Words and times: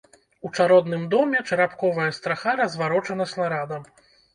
У 0.47 0.49
чародным 0.57 1.03
доме 1.11 1.39
чарапковая 1.49 2.11
страха 2.21 2.59
разварочана 2.65 3.33
снарадам. 3.37 3.91